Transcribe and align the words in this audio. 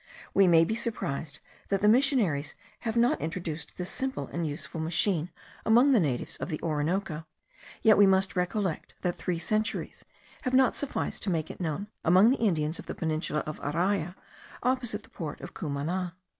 We 0.33 0.47
may 0.47 0.65
be 0.65 0.73
surprised 0.73 1.37
that 1.69 1.81
the 1.83 1.87
missionaries 1.87 2.55
have 2.79 2.97
not 2.97 3.21
introduced 3.21 3.77
this 3.77 3.91
simple 3.91 4.25
and 4.33 4.47
useful 4.47 4.79
machine 4.81 5.29
among 5.63 5.91
the 5.91 5.99
natives 5.99 6.37
of 6.37 6.49
the 6.49 6.59
Orinoco, 6.63 7.27
yet 7.83 7.99
we 7.99 8.07
must 8.07 8.35
recollect 8.35 8.95
that 9.01 9.15
three 9.17 9.37
centuries 9.37 10.03
have 10.41 10.55
not 10.55 10.75
sufficed 10.75 11.21
to 11.21 11.29
make 11.29 11.51
it 11.51 11.61
known 11.61 11.85
among 12.03 12.31
the 12.31 12.37
Indians 12.41 12.79
of 12.79 12.87
the 12.87 12.95
peninsula 12.95 13.43
of 13.45 13.59
Araya, 13.61 14.15
opposite 14.63 15.03
the 15.03 15.09
port 15.09 15.39
of 15.39 15.53
Cumana. 15.53 16.15